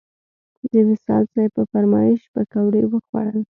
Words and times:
د 0.71 0.73
وصال 0.89 1.23
صیب 1.33 1.49
په 1.55 1.63
فرمایش 1.71 2.21
پکوړې 2.33 2.83
وخوړل. 2.87 3.43